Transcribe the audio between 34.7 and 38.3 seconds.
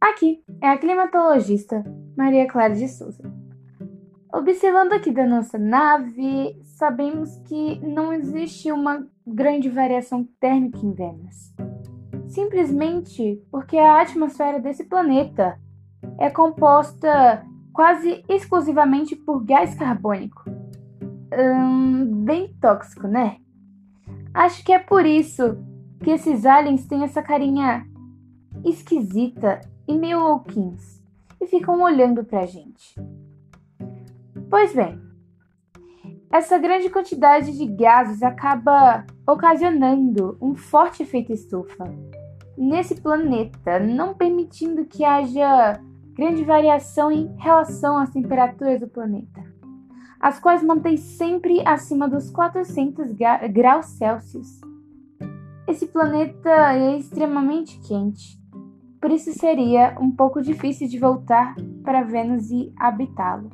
bem, essa grande quantidade de gases